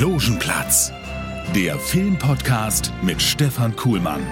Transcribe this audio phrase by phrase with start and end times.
[0.00, 0.92] Logenplatz,
[1.56, 4.20] der Filmpodcast mit Stefan Kuhlmann.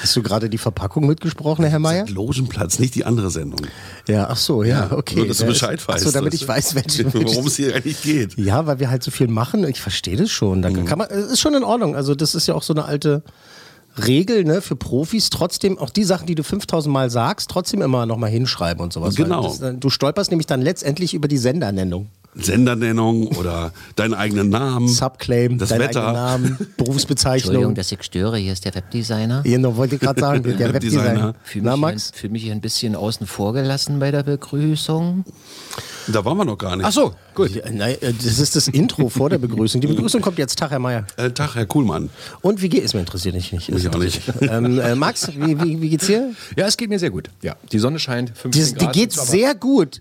[0.00, 2.06] Hast du gerade die Verpackung mitgesprochen, Herr Mayer?
[2.06, 3.62] Logenplatz, nicht die andere Sendung.
[4.06, 5.16] Ja, ach so, ja, okay.
[5.16, 6.06] Nur, dass du Bescheid weißt.
[6.06, 6.76] Ach so, damit ich weiß,
[7.12, 8.38] worum es hier eigentlich geht.
[8.38, 9.66] Ja, weil wir halt so viel machen.
[9.66, 10.58] Ich verstehe das schon.
[10.58, 10.62] Mhm.
[10.62, 11.96] Da kann man, es ist schon in Ordnung.
[11.96, 13.24] Also das ist ja auch so eine alte
[14.06, 15.30] Regel ne, für Profis.
[15.30, 19.16] Trotzdem auch die Sachen, die du 5000 Mal sagst, trotzdem immer nochmal hinschreiben und sowas.
[19.16, 19.56] Genau.
[19.58, 22.08] Das, du stolperst nämlich dann letztendlich über die Sendernennung.
[22.40, 24.88] Sendernennung oder deinen eigenen Namen.
[24.88, 26.06] Subclaim, Das dein Wetter.
[26.08, 26.14] eigenen
[26.52, 27.34] Namen, Berufsbezeichnung.
[27.50, 28.38] Entschuldigung, dass ich störe.
[28.38, 29.42] Hier ist der Webdesigner.
[29.42, 31.34] Genau, wollte ich gerade sagen, der Webdesigner.
[31.42, 32.10] Fühle Na, mich, Max?
[32.14, 35.24] Fühl mich hier ein bisschen außen vor gelassen bei der Begrüßung.
[36.10, 36.86] Da waren wir noch gar nicht.
[36.86, 37.54] Ach so, gut.
[37.54, 39.80] Ja, nein, äh, das ist das Intro vor der Begrüßung.
[39.80, 40.58] Die Begrüßung kommt jetzt.
[40.58, 41.06] Tag, Herr Mayer.
[41.16, 42.08] Äh, Tag, Herr Kuhlmann.
[42.40, 42.94] Und wie geht es?
[42.94, 43.70] Mir interessiert dich nicht.
[43.70, 44.22] Mich auch nicht.
[44.40, 46.32] Ähm, äh, Max, wie, wie, wie geht's dir?
[46.56, 47.28] Ja, es geht mir sehr gut.
[47.42, 48.94] Ja, die Sonne scheint, 15 Die, die Grad.
[48.94, 50.00] geht aber- sehr gut.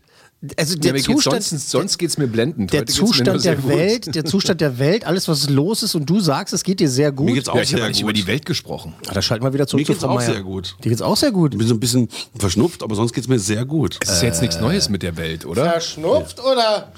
[0.55, 2.71] Also Ja, der geht's Zustand, sonst, sonst geht es mir blendend.
[2.71, 3.69] der Heute Zustand der gut.
[3.69, 6.89] Welt, der Zustand der Welt, alles was los ist und du sagst, es geht dir
[6.89, 7.25] sehr gut.
[7.25, 8.03] Mir geht's auch Ja, ich habe sehr nicht gut.
[8.03, 8.93] über die Welt gesprochen.
[9.08, 10.31] Ah, da schalten wir wieder zurück Mir zu geht's Frau auch Meier.
[10.33, 10.75] sehr gut.
[10.83, 11.53] Dir geht's auch sehr gut.
[11.53, 13.97] Ich bin so ein bisschen verschnupft, aber sonst geht's mir sehr gut.
[14.03, 15.71] Es ist jetzt nichts Neues mit der Welt, oder?
[15.71, 16.91] Verschnupft oder?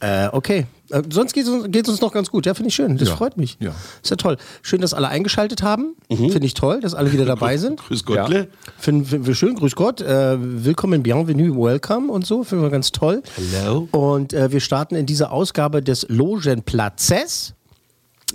[0.00, 0.66] Äh, okay.
[0.90, 2.46] Äh, sonst geht es uns, noch ganz gut.
[2.46, 2.96] Ja, finde ich schön.
[2.96, 3.16] Das Ja.
[3.16, 3.56] freut mich.
[3.60, 3.72] Ja.
[4.02, 4.36] Ist ja toll.
[4.62, 5.96] Schön, dass alle eingeschaltet haben.
[6.08, 7.80] Finde ich toll, dass alle wieder dabei sind.
[7.80, 8.48] Grüß Gottle.
[8.78, 9.54] Finden finden wir schön.
[9.56, 10.00] Grüß Gott.
[10.00, 12.44] Äh, willkommen, bienvenue, welcome und so.
[12.44, 13.22] Finden wir ganz toll.
[13.36, 13.88] Hello.
[13.92, 17.54] Und äh, wir starten in dieser Ausgabe des Logenplatzes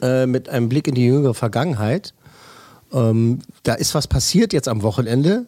[0.02, 2.14] äh, mit einem Blick in die jüngere Vergangenheit.
[2.94, 5.46] Ähm, da ist was passiert jetzt am Wochenende,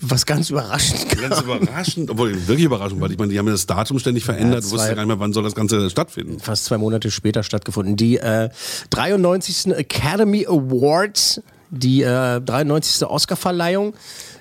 [0.00, 1.28] was ganz überraschend kam.
[1.30, 4.62] Ganz überraschend, obwohl wirklich überraschend, weil ich meine, die haben ja das Datum ständig verändert.
[4.62, 6.38] du zwei- wusstest ja gar nicht mehr, wann soll das Ganze stattfinden.
[6.40, 7.96] fast zwei Monate später stattgefunden.
[7.96, 8.48] Die äh,
[8.90, 9.72] 93.
[9.74, 13.06] Academy Awards, die äh, 93.
[13.06, 13.94] Oscarverleihung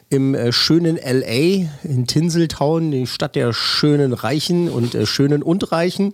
[0.09, 5.71] im äh, schönen LA in Tinseltown, die Stadt der schönen Reichen und äh, schönen und
[5.73, 6.13] Reichen.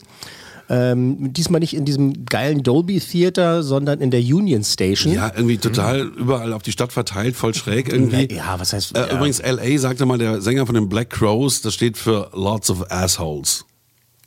[0.70, 5.14] Ähm, diesmal nicht in diesem geilen Dolby Theater, sondern in der Union Station.
[5.14, 8.34] Ja, irgendwie total überall auf die Stadt verteilt, voll schräg irgendwie.
[8.34, 9.16] Ja, was heißt- Äh, ja.
[9.16, 12.86] Übrigens, LA sagte mal der Sänger von den Black Crows, das steht für Lots of
[12.90, 13.66] Assholes.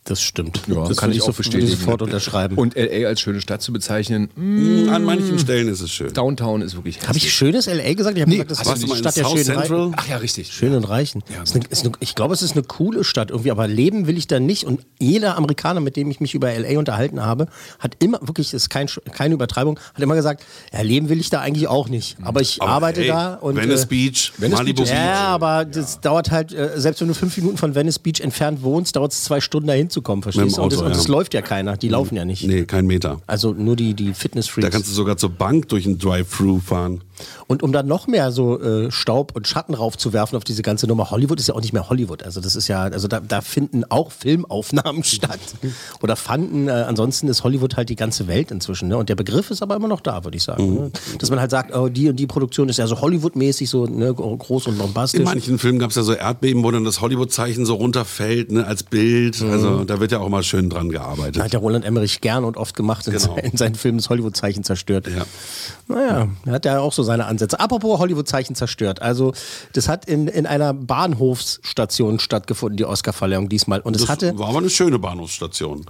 [0.07, 0.61] Das stimmt.
[0.67, 2.57] Ja, das kann würde ich auch so- ich sofort unterschreiben.
[2.57, 6.13] Und LA als schöne Stadt zu bezeichnen, mh, An manchen Stellen ist es schön.
[6.13, 7.33] Downtown ist wirklich Habe ich hässlich.
[7.33, 8.15] schönes LA gesagt?
[8.17, 9.79] Ich habe gesagt, das ist die Stadt der South schönen Central?
[9.79, 9.95] Reichen.
[9.97, 10.53] Ach ja, richtig.
[10.53, 11.23] Schön und reichen.
[11.43, 14.17] ist eine, ist eine, ich glaube, es ist eine coole Stadt irgendwie, aber leben will
[14.17, 14.63] ich da nicht.
[14.63, 17.47] Und jeder Amerikaner, mit dem ich mich über LA unterhalten habe,
[17.79, 21.29] hat immer, wirklich, das ist kein, keine Übertreibung, hat immer gesagt, ja, leben will ich
[21.29, 22.15] da eigentlich auch nicht.
[22.21, 23.57] Aber ich Aber arbeite hey, da und.
[23.57, 27.13] Venice äh, Beach, Venice Malibu Beach ja, aber das dauert halt, äh, selbst wenn du
[27.13, 30.61] fünf Minuten von Venice Beach entfernt wohnst, dauert es zwei Stunden da hinzukommen, verstehst du?
[30.61, 32.45] Und das, und das läuft ja keiner, die laufen ja nicht.
[32.45, 33.21] Nee, kein Meter.
[33.27, 34.65] Also nur die, die Fitness-Freaks.
[34.65, 37.01] Da kannst du sogar zur Bank durch ein Drive-Thru fahren.
[37.47, 41.09] Und um dann noch mehr so äh, Staub und Schatten raufzuwerfen auf diese ganze Nummer,
[41.11, 42.23] Hollywood ist ja auch nicht mehr Hollywood.
[42.23, 45.39] Also das ist ja, also da, da finden auch Filmaufnahmen statt
[46.01, 46.67] oder fanden.
[46.67, 48.87] Äh, ansonsten ist Hollywood halt die ganze Welt inzwischen.
[48.89, 48.97] Ne?
[48.97, 50.73] Und der Begriff ist aber immer noch da, würde ich sagen.
[50.73, 50.91] Ne?
[51.19, 54.13] Dass man halt sagt, oh, die und die Produktion ist ja so Hollywood-mäßig, so ne,
[54.13, 55.19] groß und bombastisch.
[55.19, 58.65] In manchen Filmen gab es ja so Erdbeben, wo dann das Hollywood-Zeichen so runterfällt, ne,
[58.65, 59.41] als Bild.
[59.41, 59.51] Mhm.
[59.51, 61.41] Also da wird ja auch mal schön dran gearbeitet.
[61.41, 63.35] hat der Roland Emmerich gern und oft gemacht in, Genau.
[63.35, 65.07] se- in seinen Filmen das Hollywood-Zeichen zerstört.
[65.07, 65.25] Ja.
[65.87, 67.59] Naja, er hat ja auch so seine Ansätze.
[67.59, 69.01] Apropos Hollywood-Zeichen zerstört.
[69.01, 69.33] Also,
[69.73, 73.79] das hat in, in einer Bahnhofsstation stattgefunden, die Oscarverleihung diesmal.
[73.81, 74.37] Und es Das hatte.
[74.37, 75.85] war aber eine schöne Bahnhofsstation.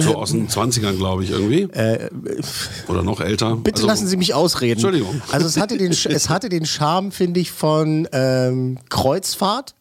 [0.00, 1.66] So aus den 20ern, glaube ich, irgendwie.
[2.88, 3.52] Oder noch älter.
[3.52, 4.72] Äh, Bitte Also, lassen Sie mich ausreden.
[4.72, 5.22] Entschuldigung.
[5.32, 9.74] Also es hatte den, es hatte den Charme, finde ich, von ähm, Kreuzfahrt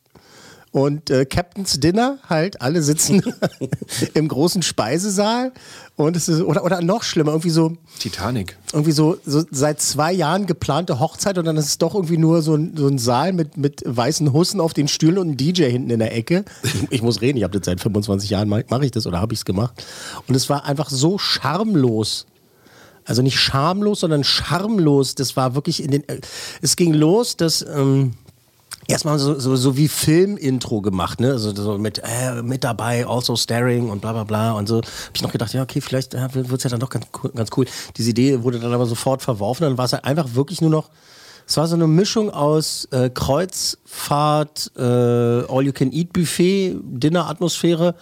[0.71, 2.61] und äh, Captain's Dinner halt.
[2.61, 3.21] Alle sitzen
[4.13, 5.51] im großen Speisesaal
[5.95, 8.57] und es ist oder oder noch schlimmer irgendwie so Titanic.
[8.73, 12.41] irgendwie so, so seit zwei Jahren geplante Hochzeit und dann ist es doch irgendwie nur
[12.41, 15.63] so ein, so ein Saal mit, mit weißen Hussen auf den Stühlen und ein DJ
[15.65, 16.45] hinten in der Ecke.
[16.63, 19.19] Ich, ich muss reden, ich habe das seit 25 Jahren, mache mach ich das oder
[19.21, 19.83] habe ich es gemacht.
[20.27, 22.27] Und es war einfach so schamlos.
[23.05, 25.15] Also nicht schamlos, sondern schamlos.
[25.15, 26.07] Das war wirklich in den.
[26.09, 26.19] äh,
[26.61, 27.61] Es ging los, dass.
[27.61, 28.13] Ähm,
[28.87, 31.31] erstmal so, so, so wie Film-Intro gemacht, ne?
[31.31, 34.51] Also so mit, äh, mit dabei, also staring und bla bla bla.
[34.53, 36.89] Und so habe ich noch gedacht, ja, okay, vielleicht ja, wird es ja dann doch
[36.89, 37.05] ganz,
[37.35, 37.65] ganz cool.
[37.97, 39.63] Diese Idee wurde dann aber sofort verworfen.
[39.63, 40.89] Dann war es halt einfach wirklich nur noch.
[41.45, 47.95] Es war so eine Mischung aus äh, Kreuzfahrt, äh, All-You-Can-Eat-Buffet, Dinner-Atmosphäre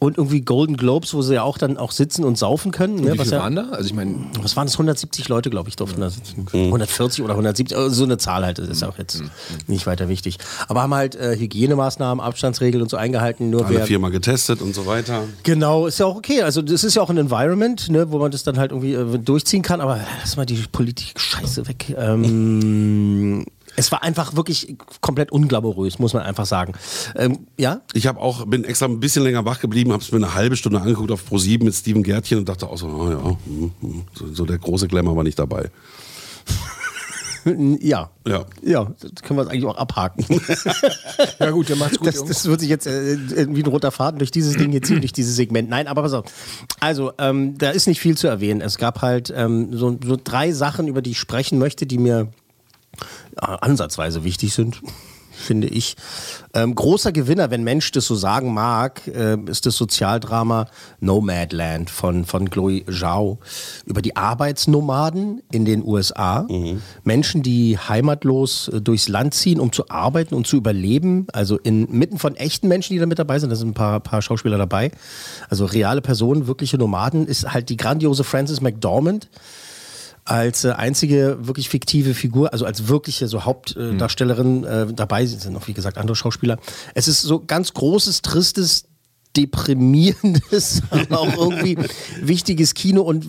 [0.00, 2.96] und irgendwie Golden Globes, wo sie ja auch dann auch sitzen und saufen können.
[2.96, 3.12] Ne?
[3.12, 3.68] Wie was viele ja, waren da?
[3.68, 4.74] Also ich meine, was waren das?
[4.74, 6.46] 170 Leute, glaube ich, durften da sitzen.
[6.52, 9.22] 140 oder 170, also so eine Zahl halt, das ist auch jetzt
[9.66, 10.38] nicht weiter wichtig.
[10.68, 13.50] Aber haben halt äh, Hygienemaßnahmen, Abstandsregeln und so eingehalten.
[13.50, 15.24] Nur Alle wer, viermal getestet und so weiter.
[15.42, 16.42] Genau, ist ja auch okay.
[16.42, 19.18] Also das ist ja auch ein Environment, ne, wo man das dann halt irgendwie äh,
[19.18, 19.82] durchziehen kann.
[19.82, 21.94] Aber lass mal die politische Scheiße weg.
[21.98, 23.44] Ähm,
[23.76, 26.74] es war einfach wirklich komplett unglamourös, muss man einfach sagen.
[27.16, 27.82] Ähm, ja?
[27.92, 30.56] Ich habe auch bin extra ein bisschen länger wach geblieben, habe es mir eine halbe
[30.56, 34.02] Stunde angeguckt auf Pro7 mit Steven Gärtchen und dachte auch so, oh ja, hm, hm.
[34.14, 35.70] so, so der große Glamour war nicht dabei.
[37.80, 38.10] Ja.
[38.26, 38.44] Ja.
[38.62, 40.24] Ja, das können wir jetzt eigentlich auch abhaken.
[41.38, 43.16] ja gut, der macht's gut, Das, das wird sich jetzt äh,
[43.48, 45.70] wie ein roter Faden durch dieses Ding hier ziehen, durch dieses Segment.
[45.70, 46.26] Nein, aber pass auf.
[46.80, 48.60] Also, ähm, da ist nicht viel zu erwähnen.
[48.60, 52.28] Es gab halt ähm, so, so drei Sachen, über die ich sprechen möchte, die mir
[53.40, 54.80] ansatzweise wichtig sind.
[55.40, 55.96] Finde ich.
[56.52, 60.66] Ähm, großer Gewinner, wenn Mensch das so sagen mag, äh, ist das Sozialdrama
[61.00, 63.38] Nomadland von, von Chloe Zhao
[63.86, 66.46] über die Arbeitsnomaden in den USA.
[67.04, 71.26] Menschen, die heimatlos äh, durchs Land ziehen, um zu arbeiten und zu überleben.
[71.32, 73.50] Also inmitten von echten Menschen, die da mit dabei sind.
[73.50, 74.90] Da sind ein paar, paar Schauspieler dabei.
[75.48, 79.28] Also reale Personen, wirkliche Nomaden, ist halt die grandiose Frances McDormand
[80.24, 85.52] als äh, einzige wirklich fiktive Figur, also als wirkliche so Hauptdarstellerin äh, dabei sind sind
[85.52, 86.58] noch wie gesagt andere Schauspieler.
[86.94, 88.84] Es ist so ganz großes, tristes,
[89.36, 91.78] deprimierendes, aber auch irgendwie
[92.20, 93.26] wichtiges Kino und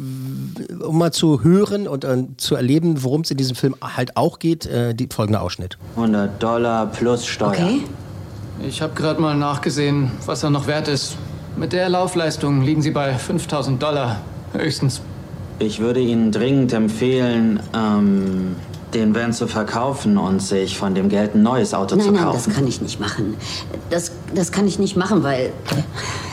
[0.81, 4.39] um mal zu hören und äh, zu erleben, worum es in diesem Film halt auch
[4.39, 5.77] geht, äh, die folgende Ausschnitt.
[5.95, 7.51] 100 Dollar plus Steuer.
[7.51, 7.83] Okay.
[8.67, 11.17] Ich habe gerade mal nachgesehen, was er noch wert ist.
[11.57, 14.21] Mit der Laufleistung liegen Sie bei 5000 Dollar.
[14.53, 15.01] Höchstens.
[15.59, 18.55] Ich würde Ihnen dringend empfehlen, ähm,
[18.93, 22.25] den Van zu verkaufen und sich von dem Geld ein neues Auto zu Nein, nein,
[22.25, 22.53] das kaufen.
[22.53, 23.35] kann ich nicht machen.
[23.89, 25.53] Das, das kann ich nicht machen, weil.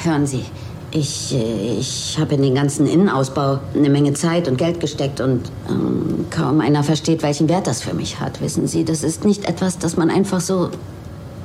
[0.03, 0.45] Hören Sie,
[0.91, 5.43] ich, äh, ich habe in den ganzen Innenausbau eine Menge Zeit und Geld gesteckt und
[5.69, 8.41] ähm, kaum einer versteht, welchen Wert das für mich hat.
[8.41, 10.71] Wissen Sie, das ist nicht etwas, das man einfach so.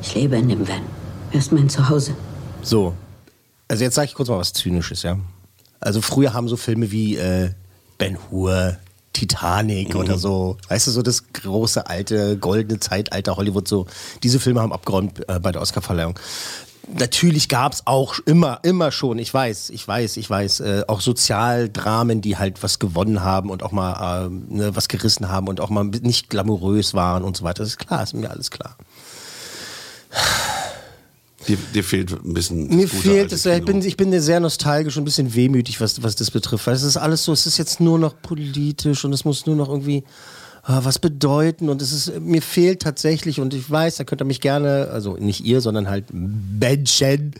[0.01, 0.81] Ich lebe in dem Van.
[1.31, 2.13] Er ist mein Zuhause.
[2.61, 2.93] So,
[3.67, 5.17] also jetzt sage ich kurz mal was Zynisches, ja.
[5.79, 7.49] Also früher haben so Filme wie äh,
[8.03, 8.75] Ben Hur,
[9.13, 13.87] Titanic oder so, weißt du, so das große alte goldene Zeitalter Hollywood, so
[14.23, 16.19] diese Filme haben abgeräumt äh, bei der Oscarverleihung.
[16.99, 20.99] Natürlich gab es auch immer, immer schon, ich weiß, ich weiß, ich weiß, äh, auch
[20.99, 25.61] Sozialdramen, die halt was gewonnen haben und auch mal ähm, ne, was gerissen haben und
[25.61, 27.63] auch mal nicht glamourös waren und so weiter.
[27.63, 28.75] Das ist klar, ist mir alles klar.
[31.47, 32.67] Dir, dir fehlt ein bisschen.
[32.67, 35.05] das Mir gute fehlt alte es, ja, ich bin, ich bin sehr nostalgisch und ein
[35.05, 36.67] bisschen wehmütig, was, was das betrifft.
[36.67, 39.55] Weil es ist alles so, es ist jetzt nur noch politisch und es muss nur
[39.55, 40.03] noch irgendwie
[40.63, 44.25] ah, was bedeuten und es ist, mir fehlt tatsächlich und ich weiß, da könnt ihr
[44.25, 47.33] mich gerne, also nicht ihr, sondern halt Menschen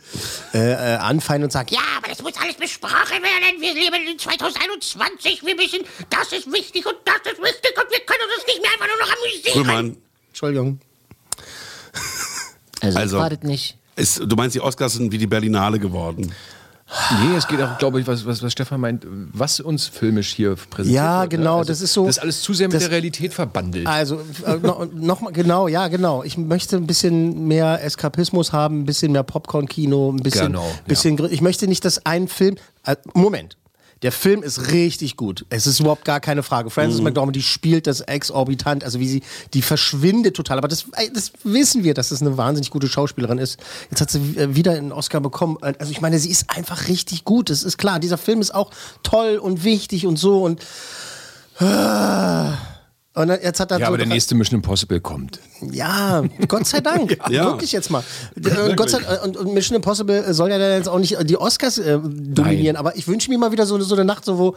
[0.54, 3.62] äh, äh, anfeinden und sagen, ja, Aber das muss alles besprochen werden.
[3.62, 5.44] Wir leben in 2021.
[5.46, 5.80] Wir müssen,
[6.10, 8.98] das ist wichtig und das ist wichtig und wir können uns nicht mehr einfach nur
[8.98, 9.54] noch amüsieren.
[9.54, 9.98] Kuhlmann,
[10.30, 10.80] Entschuldigung.
[12.82, 13.78] Also, Also- wartet nicht.
[13.95, 16.31] Ist, du meinst, die Oscars sind wie die Berlinale geworden.
[17.24, 20.56] Nee, es geht auch, glaube ich, was, was, was Stefan meint, was uns filmisch hier
[20.69, 21.38] präsentiert Ja, wird, ne?
[21.40, 23.88] genau, das ist so- Das ist alles zu sehr mit das- der Realität verbandelt.
[23.88, 26.23] Also äh, no, noch mal genau, ja genau.
[26.23, 30.71] Ich möchte ein bisschen mehr Eskapismus haben, ein bisschen mehr Popcorn-Kino, ein bisschen, Genau, ja.
[30.85, 31.16] bisschen.
[31.18, 32.57] gr- Ich möchte nicht, dass ein Film.
[32.85, 33.57] Äh, Moment.
[34.04, 35.45] Der Film ist richtig gut.
[35.50, 36.69] Es ist überhaupt gar keine Frage.
[36.69, 37.06] Frances Mhm.
[37.06, 40.57] McDormand, die spielt das exorbitant, also wie sie, die verschwindet total.
[40.57, 43.60] Aber das, ey, das wissen wir, dass das eine wahnsinnig gute Schauspielerin ist.
[43.90, 45.57] Jetzt hat sie äh, wieder einen Oscar bekommen.
[45.62, 47.50] Äh, Also ich meine, sie ist einfach richtig gut.
[47.50, 48.00] Das ist klar.
[48.00, 48.69] Dieser Film ist auch
[49.02, 50.62] toll und wichtig und so und.
[51.60, 52.57] Ah.
[53.16, 55.40] Und dann- jetzt hat er ja, so aber der nächste Mission Impossible kommt.
[55.72, 57.18] ja, Gott sei Dank.
[57.30, 57.46] Ja.
[57.46, 58.04] Wirklich jetzt mal.
[58.36, 61.78] Äh, Gott sei, und, und Mission Impossible soll ja dann jetzt auch nicht die Oscars
[61.78, 64.56] äh, dominieren, aber ich wünsche mir mal wieder so, so eine Nacht, so wo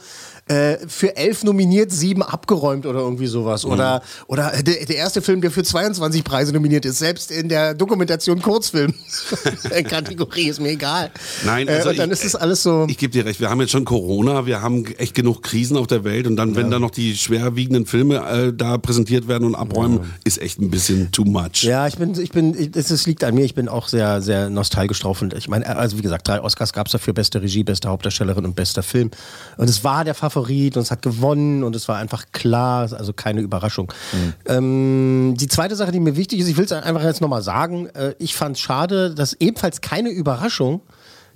[0.49, 3.65] äh, für elf nominiert, sieben abgeräumt oder irgendwie sowas.
[3.65, 3.73] Mhm.
[3.73, 7.75] Oder, oder der, der erste Film, der für 22 Preise nominiert ist, selbst in der
[7.75, 8.95] Dokumentation Kurzfilm.
[9.89, 11.11] Kategorie ist mir egal.
[11.45, 12.87] Nein, also äh, und dann ich- ist es alles so.
[12.89, 15.87] Ich gebe dir recht, wir haben jetzt schon Corona, wir haben echt genug Krisen auf
[15.87, 19.55] der Welt und dann, wenn da noch die schwerwiegenden Filme äh, da präsentiert werden und
[19.55, 21.63] abräumen, ist echt ein bisschen too much.
[21.63, 23.45] Ja, ich bin, ich bin, es liegt an mir.
[23.45, 25.23] Ich bin auch sehr, sehr nostalgisch drauf.
[25.23, 28.45] Und ich meine, also wie gesagt, drei Oscars gab es dafür: beste Regie, beste Hauptdarstellerin
[28.45, 29.11] und bester Film.
[29.57, 33.13] Und es war der Favorit und es hat gewonnen und es war einfach klar, also
[33.13, 33.93] keine Überraschung.
[34.47, 37.87] Ähm, die zweite Sache, die mir wichtig ist, ich will es einfach jetzt nochmal sagen:
[37.95, 40.81] äh, Ich fand es schade, dass ebenfalls keine Überraschung,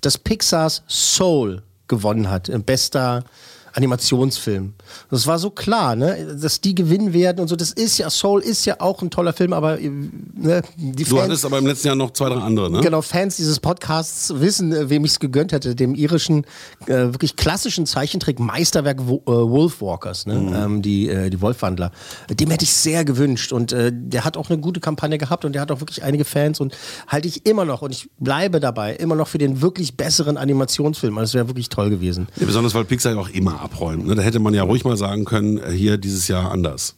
[0.01, 2.49] dass Pixars Soul gewonnen hat.
[2.49, 3.25] äh, Bester
[3.73, 4.75] Animationsfilm.
[5.11, 6.37] Das war so klar, ne?
[6.41, 7.57] dass die gewinnen werden und so.
[7.57, 11.17] Das ist ja, Soul ist ja auch ein toller Film, aber äh, ne, die Du
[11.17, 12.81] Fans, hattest aber im letzten Jahr noch zwei, drei andere, ne?
[12.81, 16.45] Genau, Fans dieses Podcasts wissen, äh, wem ich es gegönnt hätte, dem irischen,
[16.87, 20.35] äh, wirklich klassischen Zeichentrick-Meisterwerk Wo- äh, Wolfwalkers, ne?
[20.35, 20.55] Mhm.
[20.55, 21.91] ähm, die, äh, die Wolfwandler.
[22.31, 25.53] Dem hätte ich sehr gewünscht und äh, der hat auch eine gute Kampagne gehabt und
[25.53, 28.95] der hat auch wirklich einige Fans und halte ich immer noch und ich bleibe dabei,
[28.95, 31.17] immer noch für den wirklich besseren Animationsfilm.
[31.19, 32.29] Also das wäre wirklich toll gewesen.
[32.37, 34.07] Ja, besonders weil Pixar ja auch immer abräumt.
[34.07, 34.15] Ne?
[34.15, 36.97] Da hätte man ja ruhig mal sagen können, äh, hier dieses Jahr anders.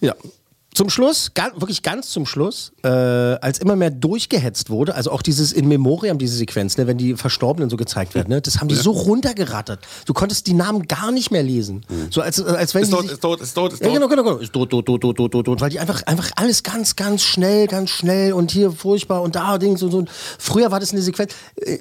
[0.00, 0.14] Ja.
[0.74, 5.22] Zum Schluss, ga, wirklich ganz zum Schluss, äh, als immer mehr durchgehetzt wurde, also auch
[5.22, 8.66] dieses In Memoriam, diese Sequenz, ne, wenn die Verstorbenen so gezeigt werden, ne, das haben
[8.66, 9.78] die so runtergerattert.
[10.04, 11.86] Du konntest die Namen gar nicht mehr lesen.
[12.10, 13.94] So als, als wenn Ist tot, ist tot, ist tot, ist ja, tot.
[13.94, 14.36] genau, genau, genau.
[14.38, 17.22] Ist tot, tot, tot, tot, tot, tot, tot, weil die einfach, einfach alles ganz, ganz
[17.22, 20.04] schnell, ganz schnell und hier furchtbar und da Dings und so.
[20.40, 21.34] Früher war das eine Sequenz.
[21.54, 21.78] äh,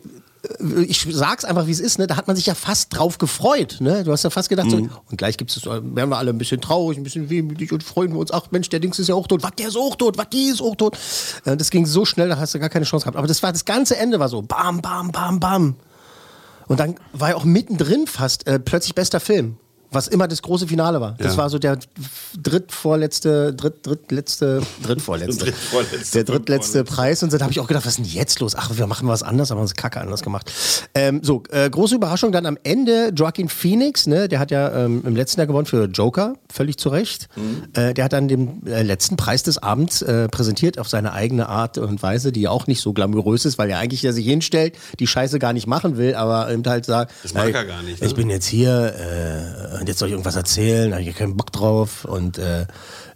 [0.88, 2.06] Ich sag's einfach, wie es ist, ne?
[2.08, 4.04] Da hat man sich ja fast drauf gefreut, ne?
[4.04, 4.90] Du hast ja fast gedacht, so, Mhm.
[5.10, 8.12] und gleich gibt's es, werden wir alle ein bisschen traurig, ein bisschen wehmütig und freuen
[8.12, 10.18] wir uns, ach Mensch, der Dings ist ja auch tot, was, der ist auch tot,
[10.18, 10.98] was, die ist auch tot.
[11.46, 13.18] Äh, Das ging so schnell, da hast du gar keine Chance gehabt.
[13.18, 15.76] Aber das war, das ganze Ende war so, bam, bam, bam, bam.
[16.68, 19.58] Und dann war ja auch mittendrin fast äh, plötzlich bester Film,
[19.94, 21.16] was immer das große Finale war.
[21.20, 21.38] Das Ja.
[21.38, 21.78] war so der
[22.42, 27.24] drittvorletzte, dritt, drittletzte, drittvorletzte, Drittvorletzte, der drittletzte Preis.
[27.24, 28.56] Und dann habe ich auch gedacht, was ist denn jetzt los?
[28.56, 30.52] Ach, wir machen was anderes, aber wir haben es kacke anders gemacht.
[30.96, 35.04] Ähm, so, äh, große Überraschung dann am Ende, Joaquin Phoenix, ne, der hat ja ähm,
[35.06, 37.28] im letzten Jahr gewonnen für Joker, völlig zu Recht.
[37.74, 41.50] Äh, der hat dann den äh, letzten Preis des Abends äh, präsentiert auf seine eigene
[41.50, 44.26] Art und Weise, die ja auch nicht so glamourös ist, weil er eigentlich ja sich
[44.26, 47.82] hinstellt, die Scheiße gar nicht machen will, aber eben halt sagt, Das mag er gar
[47.84, 48.08] nicht, ne?
[48.08, 48.94] Ich bin jetzt hier
[49.80, 52.62] äh, und jetzt soll ich irgendwas erzählen, da habe ich keinen Bock drauf und äh,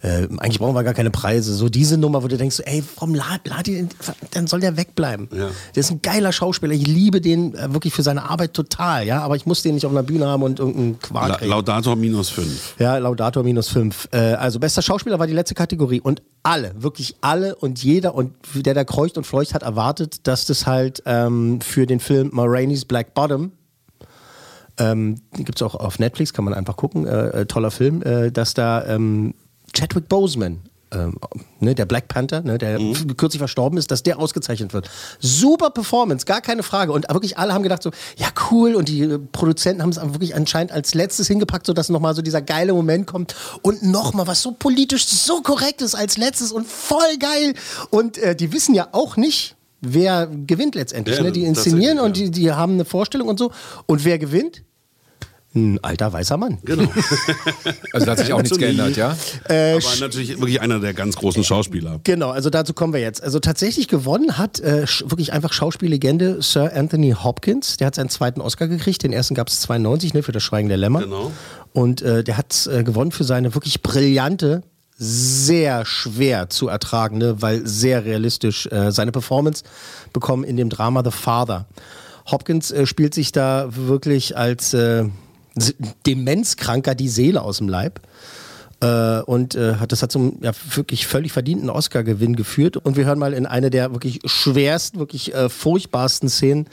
[0.01, 1.53] äh, eigentlich brauchen wir gar keine Preise.
[1.53, 3.87] So diese Nummer, wo du denkst, ey, warum lad, lad ihn,
[4.31, 5.29] dann soll der wegbleiben.
[5.31, 5.47] Ja.
[5.75, 9.21] Der ist ein geiler Schauspieler, ich liebe den äh, wirklich für seine Arbeit total, ja,
[9.21, 11.47] aber ich muss den nicht auf einer Bühne haben und irgendeinen Quark La.
[11.47, 12.75] Laudator minus fünf.
[12.79, 14.09] Ja, Laudator minus fünf.
[14.11, 18.33] Äh, also bester Schauspieler war die letzte Kategorie und alle, wirklich alle und jeder und
[18.55, 22.43] der da kreucht und fleucht hat erwartet, dass das halt ähm, für den Film Ma
[22.45, 23.53] Rainey's Black Bottom
[24.77, 28.31] ähm, gibt es auch auf Netflix, kann man einfach gucken, äh, äh, toller Film, äh,
[28.31, 29.33] dass da ähm,
[29.73, 30.59] Chadwick Boseman,
[30.91, 31.17] ähm,
[31.59, 34.89] ne, der Black Panther, ne, der f- kürzlich verstorben ist, dass der ausgezeichnet wird.
[35.19, 36.93] Super Performance, gar keine Frage.
[36.93, 38.73] Und wirklich alle haben gedacht so, ja cool.
[38.73, 42.41] Und die äh, Produzenten haben es wirklich anscheinend als letztes hingepackt, sodass nochmal so dieser
[42.41, 43.35] geile Moment kommt.
[43.63, 47.53] Und nochmal was so politisch so korrekt ist als letztes und voll geil.
[47.89, 51.17] Und äh, die wissen ja auch nicht, wer gewinnt letztendlich.
[51.17, 51.33] Ja, ne?
[51.33, 53.51] Die inszenieren tatsächlich, und die, die haben eine Vorstellung und so.
[53.87, 54.63] Und wer gewinnt?
[55.55, 56.59] Ein alter weißer Mann.
[56.63, 56.87] Genau.
[57.93, 59.17] Also da hat sich auch nichts geändert, ja?
[59.49, 61.99] Äh, Aber natürlich wirklich einer der ganz großen Schauspieler.
[62.03, 63.23] Genau, also dazu kommen wir jetzt.
[63.23, 67.77] Also tatsächlich gewonnen hat äh, wirklich einfach Schauspiellegende Sir Anthony Hopkins.
[67.77, 69.03] Der hat seinen zweiten Oscar gekriegt.
[69.03, 71.01] Den ersten gab es 92 ne, für das Schweigen der Lämmer.
[71.01, 71.31] Genau.
[71.73, 74.61] Und äh, der hat äh, gewonnen für seine wirklich brillante,
[74.97, 79.63] sehr schwer zu ertragende, weil sehr realistisch äh, seine Performance
[80.13, 81.67] bekommen in dem Drama The Father.
[82.29, 85.05] Hopkins äh, spielt sich da wirklich als äh,
[86.05, 88.01] Demenzkranker die Seele aus dem Leib.
[88.79, 92.77] Äh, und äh, das hat zum ja, wirklich völlig verdienten Oscar-Gewinn geführt.
[92.77, 96.67] Und wir hören mal in eine der wirklich schwersten, wirklich äh, furchtbarsten Szenen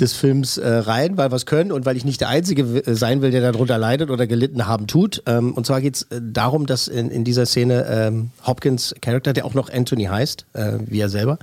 [0.00, 2.94] des Films äh, rein, weil wir es können und weil ich nicht der Einzige äh,
[2.94, 5.22] sein will, der darunter leidet oder gelitten haben tut.
[5.26, 9.32] Ähm, und zwar geht es äh, darum, dass in, in dieser Szene ähm, Hopkins Charakter,
[9.32, 10.46] der auch noch Anthony heißt,
[10.86, 11.38] wie er selber,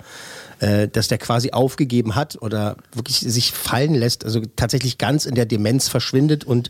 [0.60, 5.36] äh, dass der quasi aufgegeben hat oder wirklich sich fallen lässt, also tatsächlich ganz in
[5.36, 6.70] der Demenz verschwindet und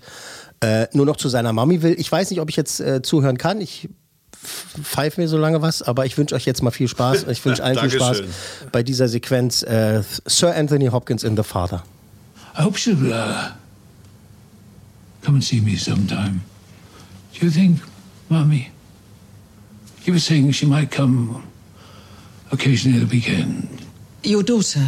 [0.61, 1.95] äh, nur noch zu seiner Mami will.
[1.97, 3.61] Ich weiß nicht, ob ich jetzt äh, zuhören kann.
[3.61, 3.89] Ich
[4.43, 7.25] pfeife mir so lange was, aber ich wünsche euch jetzt mal viel Spaß.
[7.29, 8.23] Ich wünsche allen viel Spaß
[8.71, 9.63] bei dieser Sequenz.
[9.63, 11.83] Äh, Sir Anthony Hopkins in The Father.
[12.57, 13.51] I hope she'll uh,
[15.23, 16.41] come and see me sometime.
[17.33, 17.79] Do you think,
[18.29, 18.71] Mummy?
[20.05, 21.43] You were saying she might come
[22.51, 23.78] occasionally at the weekend.
[24.23, 24.85] Your daughter?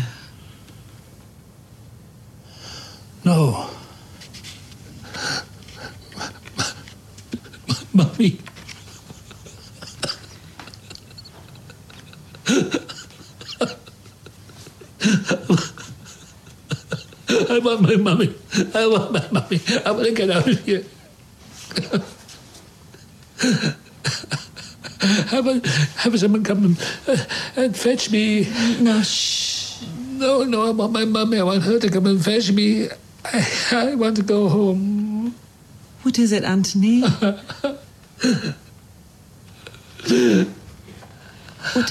[3.24, 3.70] No.
[7.94, 8.40] Mummy.
[17.50, 18.36] I want my mummy.
[18.74, 19.62] I want my mummy.
[19.86, 20.84] I want to get out of here.
[25.32, 25.68] Have, a,
[26.00, 27.18] have someone come and, uh,
[27.56, 28.48] and fetch me.
[28.80, 29.62] No, shh.
[30.22, 31.40] No, no, I want my mummy.
[31.40, 32.88] I want her to come and fetch me.
[33.26, 35.34] I, I want to go home.
[36.04, 37.02] What is it, Anthony?
[37.12, 37.40] what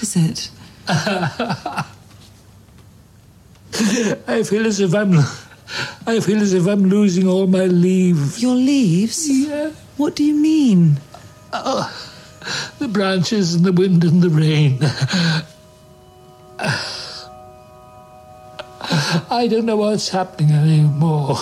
[0.02, 0.50] is it?
[0.88, 1.84] I
[4.44, 5.14] feel as if I'm.
[6.06, 8.42] I feel as if I'm losing all my leaves.
[8.42, 9.28] Your leaves?
[9.30, 9.70] Yeah.
[9.96, 10.98] What do you mean?
[11.52, 11.88] Oh,
[12.80, 14.78] the branches and the wind and the rain.
[19.30, 21.38] I don't know what's happening anymore.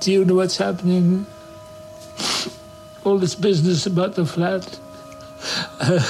[0.00, 1.26] Do you know what's happening?
[3.04, 4.78] All this business about the flat.
[5.80, 6.00] Uh,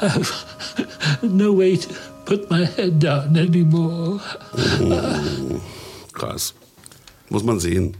[0.00, 1.88] I've no way to
[2.24, 4.20] put my head down anymore.
[6.12, 6.54] Krass.
[7.30, 7.96] Muss man sehen.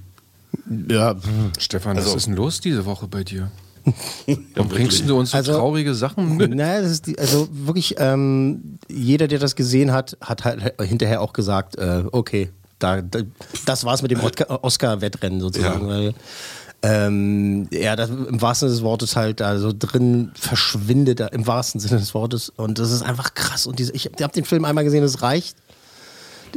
[0.89, 1.15] Ja,
[1.59, 3.51] Stefan, was Also- ist denn los diese Woche bei dir?
[4.55, 6.55] Warum bringst du uns so Also- traurige Sachen mit?
[6.55, 11.21] Naja, das ist die, also wirklich, ähm, jeder, der das gesehen hat, hat halt hinterher
[11.21, 13.21] auch gesagt, äh, okay, da, da,
[13.67, 15.83] das war's mit dem Oscar- Oscar-Wettrennen sozusagen.
[15.89, 15.95] Ja.
[15.95, 16.15] Weil,
[16.85, 21.47] ähm, ja, das, im wahrsten Sinne des Wortes halt da so drin verschwindet, da, im
[21.47, 22.49] wahrsten Sinne des Wortes.
[22.51, 23.67] Und das ist einfach krass.
[23.69, 25.57] Und diese, ich habe den Film einmal gesehen, es reicht.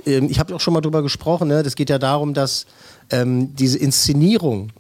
[0.06, 1.62] Ähm, ich habe auch schon mal drüber gesprochen, ne?
[1.62, 2.66] das geht ja darum, dass
[3.12, 4.72] ähm, diese Inszenierung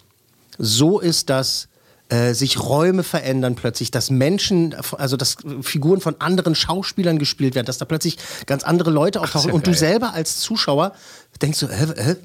[0.58, 1.68] so ist, dass
[2.10, 7.66] äh, sich Räume verändern plötzlich, dass Menschen, also dass Figuren von anderen Schauspielern gespielt werden,
[7.66, 10.94] dass da plötzlich ganz andere Leute auftauchen ja und du selber als Zuschauer
[11.42, 12.16] denkst so, hä, hä,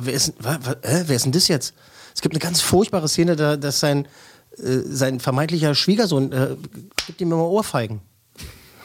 [0.00, 1.74] wer, ist, hä, wer ist denn das jetzt?
[2.14, 4.06] Es gibt eine ganz furchtbare Szene, da, dass sein,
[4.56, 6.56] äh, sein vermeintlicher Schwiegersohn äh,
[7.06, 8.00] gibt ihm immer Ohrfeigen.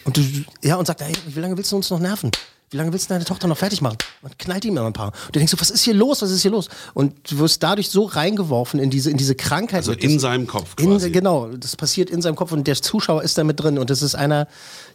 [0.03, 0.21] Und du,
[0.63, 2.29] ja, und sagt, hey, wie lange willst du uns noch nerven?
[2.73, 3.99] Wie lange willst du deine Tochter noch fertig machen?
[4.23, 5.13] Und knallt ihm immer ein paar.
[5.27, 6.23] Und du denkst so, was ist hier los?
[6.23, 6.69] Was ist hier los?
[6.95, 9.77] Und du wirst dadurch so reingeworfen in diese, in diese Krankheit.
[9.77, 11.11] Also in seinem Kopf in, quasi.
[11.11, 13.77] genau, das passiert in seinem Kopf und der Zuschauer ist damit drin.
[13.77, 14.47] Und das ist einer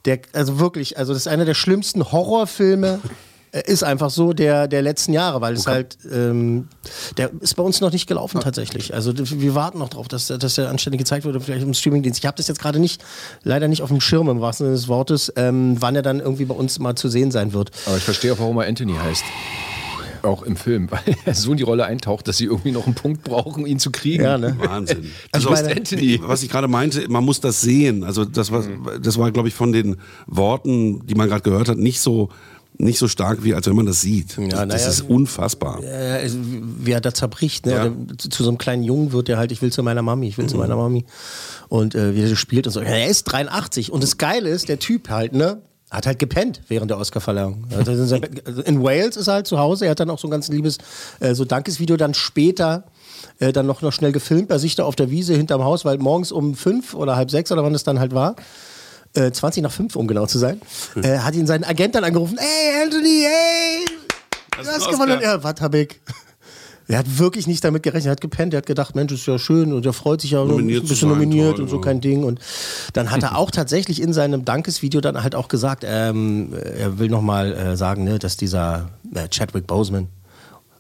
[0.07, 3.01] der, also wirklich, also das ist einer der schlimmsten Horrorfilme.
[3.67, 6.69] äh, Ist einfach so der, der letzten Jahre, weil es halt, ähm,
[7.17, 8.95] der ist bei uns noch nicht gelaufen tatsächlich.
[8.95, 12.19] Also wir warten noch drauf, dass, dass der anständig gezeigt wird, vielleicht im Streamingdienst.
[12.19, 13.03] Ich habe das jetzt gerade nicht,
[13.43, 16.45] leider nicht auf dem Schirm im wahrsten Sinne des Wortes, ähm, wann er dann irgendwie
[16.45, 17.71] bei uns mal zu sehen sein wird.
[17.87, 19.25] Aber ich verstehe auch, warum er Anthony heißt.
[20.23, 22.95] Auch im Film, weil er so in die Rolle eintaucht, dass sie irgendwie noch einen
[22.95, 24.25] Punkt brauchen, ihn zu kriegen.
[24.25, 24.57] Ja, ne?
[24.59, 25.11] Wahnsinn.
[25.33, 26.21] Also ist Anthony.
[26.23, 28.03] was ich gerade meinte, man muss das sehen.
[28.03, 28.65] Also das war,
[29.01, 29.97] das war, glaube ich, von den
[30.27, 32.31] Worten, die man gerade gehört hat, nicht so
[32.79, 34.39] nicht so stark, wie als wenn man das sieht.
[34.39, 34.89] das, das naja.
[34.89, 35.83] ist unfassbar.
[35.83, 36.29] äh,
[36.79, 37.67] wie er da zerbricht.
[37.67, 37.73] Ne?
[37.73, 37.91] Ja.
[38.17, 40.47] Zu, so einem kleinen Jungen wird er halt, ich will zu meiner Mami, ich will
[40.49, 41.05] zu meiner Mami.
[41.69, 42.81] Und äh, wie er das spielt und so.
[42.81, 43.91] Ja, er ist 83.
[43.93, 45.61] Und das Geile ist, der Typ halt, ne?
[45.91, 47.65] Hat halt gepennt während der Oscarverleihung.
[47.75, 49.87] Also Bett- also in Wales ist er halt zu Hause.
[49.87, 50.77] Er hat dann auch so ein ganz liebes
[51.21, 52.85] äh, so Dankesvideo dann später
[53.39, 55.97] äh, dann noch, noch schnell gefilmt bei sich da auf der Wiese hinterm Haus, weil
[55.97, 58.37] morgens um fünf oder halb sechs oder wann es dann halt war,
[59.15, 60.61] äh, 20 nach fünf, um genau zu sein,
[61.03, 63.85] äh, hat ihn sein Agent dann angerufen, hey Anthony, hey,
[64.63, 65.21] du hast gewonnen.
[65.23, 66.01] Ja, was hab ich?
[66.91, 69.39] Er hat wirklich nicht damit gerechnet, er hat gepennt, er hat gedacht, Mensch, ist ja
[69.39, 71.83] schön und er freut sich ja, Nominiert ein bisschen nominiert toll, und so ja.
[71.83, 72.25] kein Ding.
[72.25, 72.41] Und
[72.95, 77.11] dann hat er auch tatsächlich in seinem Dankesvideo dann halt auch gesagt, ähm, er will
[77.11, 80.09] nochmal äh, sagen, ne, dass dieser äh, Chadwick Boseman,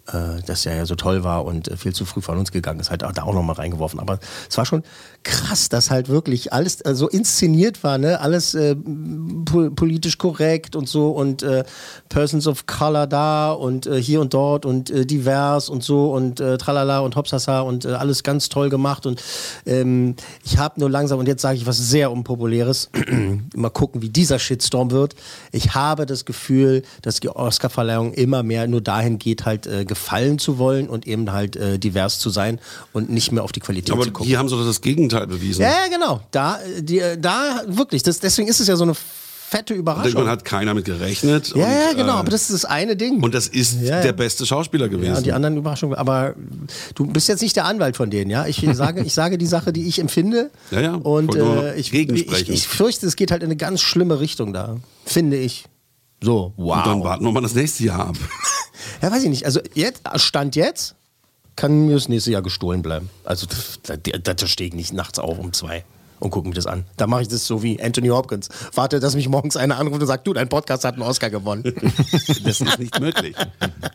[0.06, 2.80] äh, dass er ja so toll war und äh, viel zu früh von uns gegangen
[2.80, 4.00] ist, halt auch da auch nochmal reingeworfen.
[4.00, 4.84] Aber es war schon
[5.22, 8.20] krass, dass halt wirklich alles äh, so inszeniert war, ne?
[8.20, 8.74] Alles äh,
[9.44, 11.64] po politisch korrekt und so und äh,
[12.08, 16.40] Persons of Color da und äh, hier und dort und äh, divers und so und
[16.40, 19.22] äh, tralala und hopsasa und alles ganz toll gemacht und
[19.66, 22.90] ähm, ich habe nur langsam und jetzt sage ich was sehr unpopuläres.
[23.54, 25.14] Mal gucken, wie dieser Shitstorm wird.
[25.52, 30.58] Ich habe das Gefühl, dass die Oscarverleihung immer mehr nur dahin geht, halt gefallen zu
[30.58, 32.60] wollen und eben halt divers zu sein
[32.92, 34.26] und nicht mehr auf die Qualität Aber zu gucken.
[34.26, 35.62] hier haben sie doch das Gegenteil bewiesen.
[35.62, 36.20] Ja, genau.
[36.30, 38.02] Da, äh, die, äh, da wirklich.
[38.02, 40.08] Das, deswegen ist es ja so eine fette Überraschung.
[40.12, 41.48] irgendwann hat keiner mit gerechnet.
[41.48, 42.16] ja, und, ja, genau.
[42.16, 43.22] äh, aber das ist das eine Ding.
[43.22, 44.02] und das ist Ja, ja.
[44.02, 45.14] der beste Schauspieler gewesen.
[45.14, 45.96] ja, die anderen Überraschungen.
[45.96, 46.34] Aber
[46.94, 48.46] du bist jetzt nicht der Anwalt von denen, ja?
[48.46, 50.50] Ich sage, ich sage die Sache, die ich empfinde.
[50.70, 54.20] Ja, ja, Und äh, ich, ich, ich fürchte, es geht halt in eine ganz schlimme
[54.20, 54.76] Richtung da.
[55.06, 55.64] Finde ich.
[56.22, 56.76] So, wow.
[56.78, 58.16] Und dann warten wir mal das nächste Jahr ab.
[59.02, 59.44] Ja, weiß ich nicht.
[59.44, 60.94] Also jetzt, Stand jetzt,
[61.58, 63.10] kann mir das nächste Jahr gestohlen bleiben.
[63.24, 63.48] Also
[63.82, 65.84] da, da, da stehe ich nicht nachts auf um zwei
[66.20, 66.84] und gucke mir das an.
[66.96, 68.48] Da mache ich das so wie Anthony Hopkins.
[68.74, 71.64] Warte, dass mich morgens einer anruft und sagt, du, dein Podcast hat einen Oscar gewonnen.
[72.44, 73.36] Das ist nicht möglich.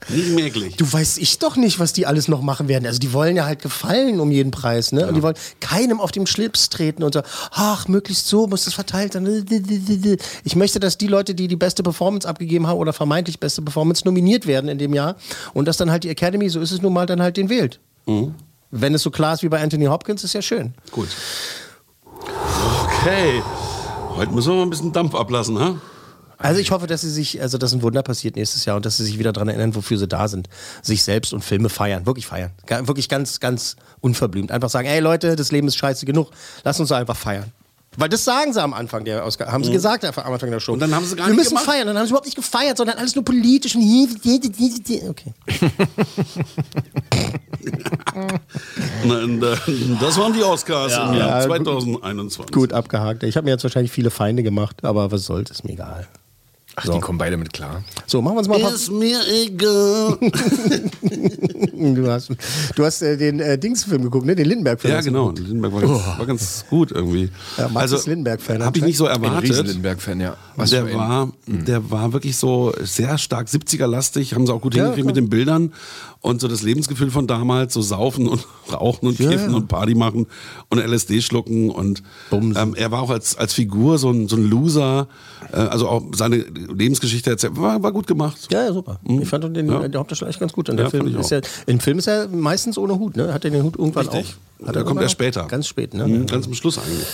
[0.10, 0.76] Nicht möglich.
[0.76, 2.86] Du weißt ich doch nicht, was die alles noch machen werden.
[2.86, 5.08] Also die wollen ja halt gefallen um jeden Preis, ne?
[5.08, 8.74] Und die wollen keinem auf den Schlips treten und so, ach, möglichst so muss das
[8.74, 9.46] verteilt sein.
[10.44, 14.04] Ich möchte, dass die Leute, die die beste Performance abgegeben haben oder vermeintlich beste Performance
[14.06, 15.16] nominiert werden in dem Jahr
[15.54, 17.80] und dass dann halt die Academy, so ist es nun mal, dann halt den wählt.
[18.72, 20.74] Wenn es so klar ist wie bei Anthony Hopkins, ist ja schön.
[20.92, 21.10] Gut.
[22.84, 23.42] Okay.
[24.16, 25.76] Heute müssen wir mal ein bisschen Dampf ablassen, ha?
[26.38, 28.98] Also ich hoffe, dass sie sich, also dass ein Wunder passiert nächstes Jahr und dass
[28.98, 30.50] sie sich wieder daran erinnern, wofür sie da sind.
[30.82, 32.52] Sich selbst und Filme feiern, wirklich feiern.
[32.68, 34.52] Wirklich ganz, ganz unverblümt.
[34.52, 36.32] Einfach sagen, ey Leute, das Leben ist scheiße genug.
[36.66, 37.52] Lass uns einfach feiern.
[37.98, 39.74] Weil das sagen sie am Anfang der Ausgabe, haben sie Mhm.
[39.76, 40.74] gesagt am Anfang der Show.
[40.74, 41.66] Und dann haben sie gar Wir nicht müssen gemacht.
[41.66, 41.88] feiern.
[41.88, 43.82] Dann haben sie überhaupt nicht gefeiert, sondern alles nur politisch und
[45.10, 45.34] okay.
[49.04, 51.10] Und, das waren die Oscars Ja.
[51.12, 51.66] im Jahr Ja, gut.
[51.66, 52.54] 2021.
[52.54, 53.24] Gut abgehakt.
[53.24, 56.08] Ich habe mir jetzt wahrscheinlich viele Feinde gemacht, aber was soll's, ist mir egal.
[56.76, 56.94] Ach, So.
[56.94, 57.84] die kommen beide mit klar.
[58.08, 60.18] So, machen wir uns mal ein paar Ist mir egal.
[61.76, 62.30] Du hast,
[62.76, 64.36] du hast äh, den äh, Dingsfilm geguckt, ne?
[64.36, 64.94] Den Lindenberg-Film.
[64.94, 65.32] Ja, genau.
[65.32, 67.30] Lindenberg war ganz, war ganz gut irgendwie.
[67.58, 69.50] Ja, Max ist Lindenberg-Fan, Habe ich nicht so Ein erwartet.
[69.50, 70.38] riesen Lindenberg-Fan, ja.
[70.56, 74.76] Was der ein- war, der war wirklich so sehr stark 70er-lastig, haben sie auch gut
[74.76, 75.26] Ja, hingekriegt mit klar.
[75.26, 75.74] den Bildern
[76.22, 79.58] und so das Lebensgefühl von damals, so saufen und rauchen und Ja, kiffen ja.
[79.58, 80.28] und Party machen
[80.70, 84.50] und LSD schlucken und ähm, er war auch als, als Figur so ein, so ein
[84.50, 85.08] Loser,
[85.52, 88.38] äh, also auch seine Lebensgeschichte erzählt, war, war gut gemacht.
[88.52, 89.00] Ja, ja, super.
[89.22, 89.88] Ich fand den, Ja.
[89.88, 90.70] der Hauptdarsteller echt ganz gut.
[90.70, 93.34] Und der Ja, Film ist ja, Im Film ist er meistens ohne Hut, ne?
[93.34, 94.36] Hat er den Hut irgendwann Richtig.
[94.60, 94.68] auf?
[94.68, 95.10] Hat Der er kommt auf?
[95.10, 95.46] später.
[95.48, 96.08] Ganz spät, ne?
[96.08, 97.08] Mhm, Ganz zum Schluss eigentlich.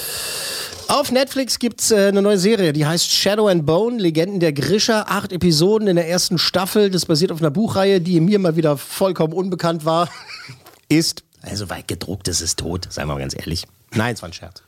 [0.88, 5.03] Auf Netflix gibt's äh, eine neue Serie, die heißt Shadow and Bone, Legenden der Grisha.
[5.07, 6.89] Acht Episoden in der ersten Staffel.
[6.89, 10.09] Das basiert auf einer Buchreihe, die mir mal wieder vollkommen unbekannt war.
[10.89, 13.65] Ist, also weil gedruckt ist es tot, seien wir mal ganz ehrlich.
[13.95, 14.62] Nein, es war ein Scherz.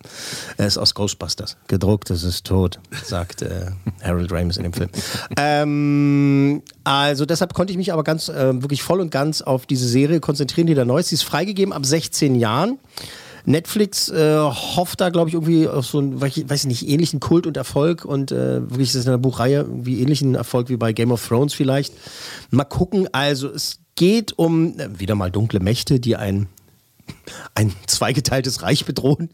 [0.58, 1.58] Er ist aus Ghostbusters.
[1.68, 3.68] Gedruckt ist es tot, sagt äh,
[4.04, 4.90] Harold Ramis in dem Film.
[5.38, 9.88] ähm, also deshalb konnte ich mich aber ganz äh, wirklich voll und ganz auf diese
[9.88, 11.10] Serie konzentrieren, die da neu ist.
[11.10, 12.80] Sie ist freigegeben ab 16 Jahren.
[13.46, 17.48] Netflix äh, hofft da, glaube ich, irgendwie auf so einen, weiß ich nicht, ähnlichen Kult
[17.48, 20.94] und Erfolg und äh, wirklich ist das in der Buchreihe irgendwie ähnlichen Erfolg wie bei
[20.94, 21.94] Game of Thrones vielleicht.
[22.52, 23.08] Mal gucken.
[23.12, 26.48] Also es geht um äh, wieder mal dunkle Mächte, die ein
[27.56, 29.30] ein zweigeteiltes Reich bedrohen.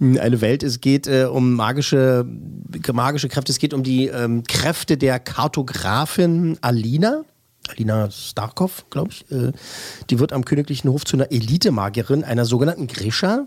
[0.00, 0.62] Eine Welt.
[0.62, 2.26] Es geht äh, um magische,
[2.92, 3.52] magische Kräfte.
[3.52, 7.24] Es geht um die ähm, Kräfte der Kartografin Alina.
[7.68, 9.30] Alina Starkov, glaube ich.
[9.30, 9.52] Äh,
[10.10, 13.46] die wird am königlichen Hof zu einer Elitemagierin, einer sogenannten Grisha,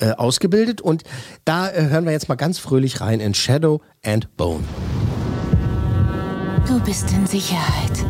[0.00, 0.80] äh, ausgebildet.
[0.80, 1.04] Und
[1.44, 4.64] da äh, hören wir jetzt mal ganz fröhlich rein in Shadow and Bone.
[6.66, 8.04] Du bist in Sicherheit.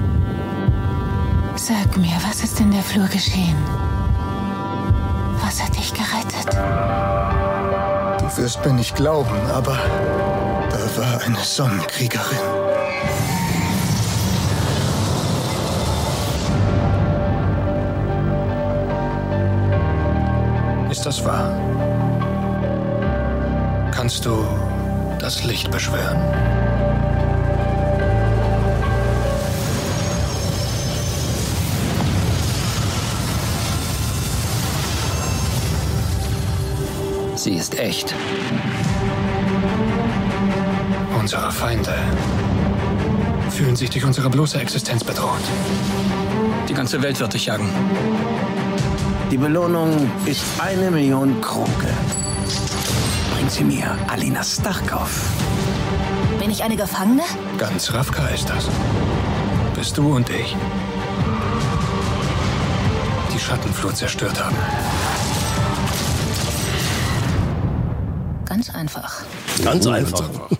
[1.56, 3.56] Sag mir, was ist in der Flur geschehen?
[5.44, 6.54] Was hat dich gerettet?
[8.20, 9.76] Du wirst mir nicht glauben, aber
[10.70, 12.38] da war eine Sonnenkriegerin.
[20.90, 21.50] Ist das wahr?
[23.90, 24.46] Kannst du
[25.18, 26.61] das Licht beschwören?
[37.42, 38.14] Sie ist echt.
[41.18, 41.92] Unsere Feinde
[43.50, 45.42] fühlen sich durch unsere bloße Existenz bedroht.
[46.68, 47.68] Die ganze Welt wird dich jagen.
[49.32, 51.88] Die Belohnung ist eine Million Kroke.
[53.34, 55.10] Bring sie mir, Alina Starkov.
[56.38, 57.24] Bin ich eine Gefangene?
[57.58, 58.68] Ganz Ravka ist das.
[59.74, 60.54] Bist du und ich.
[63.34, 64.56] Die Schattenflut zerstört haben.
[68.62, 69.22] Ganz einfach.
[69.64, 70.30] Ganz einfach.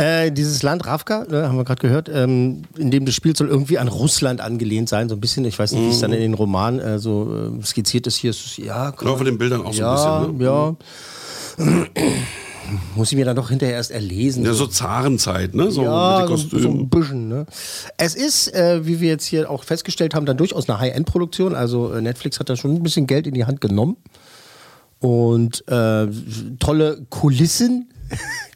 [0.00, 3.48] Äh, dieses Land Ravka, ne, haben wir gerade gehört, ähm, in dem das Spiel soll
[3.48, 5.44] irgendwie an Russland angelehnt sein, so ein bisschen.
[5.44, 8.14] Ich weiß nicht, wie es dann in den Roman äh, so äh, skizziert ist.
[8.14, 10.38] Hier ist es, ja, Ja, von den Bildern auch so ja, ein bisschen.
[10.38, 10.44] Ne?
[10.44, 12.06] Ja,
[12.94, 14.44] Muss ich mir dann doch hinterher erst erlesen.
[14.44, 15.72] Ja, so Zarenzeit, ne?
[15.72, 16.80] So ja, mit den so, so Kostümen.
[16.80, 17.28] ein bisschen.
[17.28, 17.46] Ne?
[17.96, 21.56] Es ist, äh, wie wir jetzt hier auch festgestellt haben, dann durchaus eine High-End-Produktion.
[21.56, 23.96] Also äh, Netflix hat da schon ein bisschen Geld in die Hand genommen.
[25.00, 26.08] Und äh,
[26.58, 27.88] tolle Kulissen.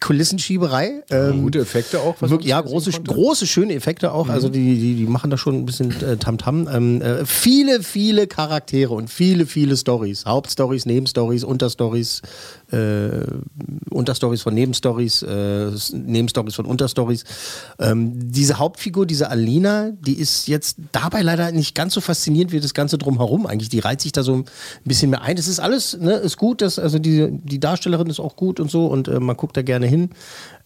[0.00, 1.02] Kulissenschieberei.
[1.10, 2.16] Ähm, Gute Effekte auch.
[2.20, 4.28] Was Wirklich, ja, große, große, schöne Effekte auch.
[4.28, 6.68] Also die, die, die machen da schon ein bisschen äh, Tamtam.
[6.72, 10.24] ähm, äh, viele, viele Charaktere und viele, viele Stories.
[10.26, 12.22] Hauptstories, Nebenstories, Unterstories,
[12.72, 13.08] äh,
[13.90, 17.24] Unterstories von Nebenstories, äh, Nebenstories von Unterstories.
[17.78, 22.60] Ähm, diese Hauptfigur, diese Alina, die ist jetzt dabei leider nicht ganz so faszinierend wie
[22.60, 23.68] das Ganze drumherum eigentlich.
[23.68, 24.44] Die reiht sich da so ein
[24.84, 25.36] bisschen mehr ein.
[25.36, 28.70] Das ist alles, ne, ist gut, das, also die, die Darstellerin ist auch gut und
[28.70, 30.10] so und äh, man guckt da gerne hin.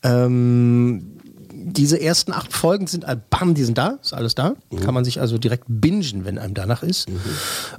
[0.02, 1.16] Ähm,
[1.50, 4.54] diese ersten acht Folgen sind, bam, die sind da, ist alles da.
[4.84, 7.08] Kann man sich also direkt bingen, wenn einem danach ist.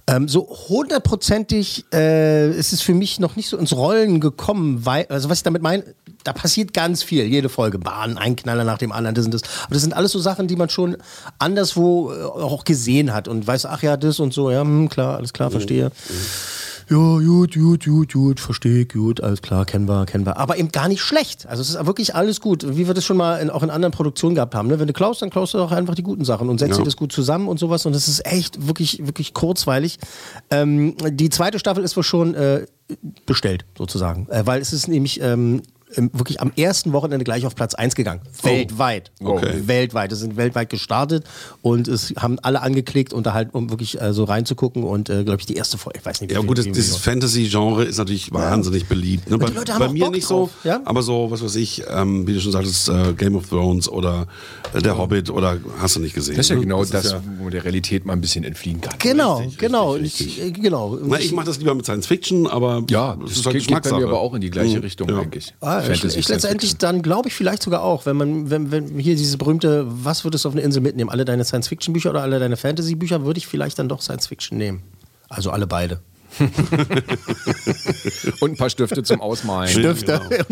[0.07, 5.05] Ähm, so hundertprozentig äh, ist es für mich noch nicht so ins Rollen gekommen, weil,
[5.09, 5.83] also was ich damit meine,
[6.23, 9.43] da passiert ganz viel, jede Folge, Bahn, ein Knaller nach dem anderen, das und das.
[9.65, 10.97] Aber das sind alles so Sachen, die man schon
[11.37, 15.17] anderswo äh, auch gesehen hat und weiß, ach ja, das und so, ja, hm, klar,
[15.17, 15.91] alles klar, verstehe.
[16.89, 20.37] Ja, gut, gut, gut, gut, verstehe gut, alles klar, kennen wir, kennen wir.
[20.37, 21.45] Aber eben gar nicht schlecht.
[21.47, 22.77] Also es ist wirklich alles gut.
[22.77, 24.67] Wie wir das schon mal in, auch in anderen Produktionen gehabt haben.
[24.67, 24.79] Ne?
[24.79, 26.77] Wenn du klaust, dann klaust du auch einfach die guten Sachen und setzt Ja.
[26.77, 27.85] dir das gut zusammen und sowas.
[27.85, 29.97] Und das ist echt wirklich, wirklich kurzweilig.
[30.49, 32.65] Ähm, die zweite Staffel ist wohl schon äh,
[33.25, 34.27] bestellt, sozusagen.
[34.29, 35.61] Äh, weil es ist nämlich ähm,
[35.95, 38.21] wirklich am ersten Wochenende gleich auf Platz 1 gegangen.
[38.43, 39.11] Weltweit.
[39.23, 39.61] Okay.
[39.67, 40.11] Weltweit.
[40.11, 41.23] Es sind weltweit gestartet
[41.61, 45.23] und es haben alle angeklickt, und da halt, um wirklich äh, so reinzugucken und äh,
[45.23, 47.85] glaube ich die erste Folge, ich weiß nicht, wie Ja viel- gut, das, dieses Fantasy-Genre
[47.85, 49.29] ist natürlich wahnsinnig beliebt.
[49.29, 49.37] Ne?
[49.37, 50.81] Bei, die Leute haben bei auch mir Bock nicht drauf, so, ja?
[50.83, 54.27] aber so, was weiß ich, ähm, wie du schon sagtest, äh, Game of Thrones oder
[54.73, 56.35] äh, Der Hobbit oder hast du nicht gesehen.
[56.35, 56.61] Das ist ja ne?
[56.63, 58.95] genau ist das, ja- wo der Realität mal ein bisschen entfliehen kann.
[58.99, 60.97] Genau, genau, ich, äh, genau.
[61.01, 63.67] Na, ich mache das lieber mit Science Fiction, aber Ja, das das ist halt geht,
[63.67, 64.83] geht bei mir aber auch in die gleiche Mhm.
[64.83, 65.19] Richtung, Ja.
[65.19, 65.53] denke ich.
[65.61, 68.99] Ah, ich, Fantasy, ich letztendlich dann glaube ich vielleicht sogar auch, wenn man, wenn, wenn
[68.99, 71.09] hier diese berühmte, was würdest du auf eine Insel mitnehmen?
[71.09, 74.83] Alle deine Science-Fiction-Bücher oder alle deine Fantasy-Bücher, würde ich vielleicht dann doch Science-Fiction nehmen.
[75.29, 75.99] Also alle beide.
[78.41, 79.69] Und ein paar Stifte zum Ausmalen.
[79.69, 80.21] Stifte.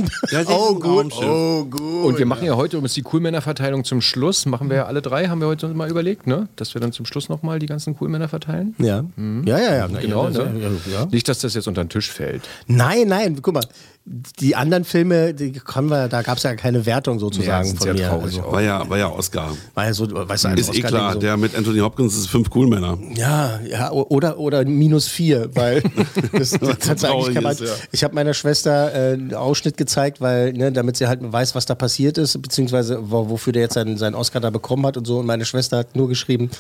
[0.48, 2.06] oh gut, oh gut.
[2.06, 4.46] Und wir machen ja heute übrigens die Coolmänner-Verteilung zum Schluss.
[4.46, 6.48] Machen wir ja alle drei, haben wir heute mal überlegt, ne?
[6.56, 8.76] Dass wir dann zum Schluss nochmal die ganzen Coolmänner verteilen.
[8.80, 9.04] Ja.
[9.46, 9.88] ja, ja, ja.
[9.88, 10.62] Genau, ja, ne?
[10.62, 11.06] ja, ja.
[11.12, 12.44] Nicht, dass das jetzt unter den Tisch fällt.
[12.68, 13.66] Nein, nein, guck mal.
[14.08, 17.80] Die anderen Filme, die können wir, da gab es ja keine Wertung Ja, sozusagen sind
[17.80, 18.08] von mir.
[18.08, 19.58] traurig Also, War ja, war ja Oscar.
[19.74, 21.20] war ja so, weißt du, Ist eh Oscar-Ding klar, so.
[21.20, 23.00] der mit Anthony Hopkins ist fünf Coolmänner.
[23.16, 25.82] Ja, ja, o- oder, oder minus vier, weil
[26.34, 27.68] das, das kannst du eigentlich man, ist, ja.
[27.92, 31.66] Ich habe meiner Schwester äh, einen Ausschnitt gezeigt, weil, ne, damit sie halt weiß, was
[31.66, 35.06] da passiert ist, beziehungsweise wo, wofür der jetzt seinen, seinen Oscar da bekommen hat und
[35.08, 35.18] so.
[35.18, 36.52] Und meine Schwester hat nur geschrieben,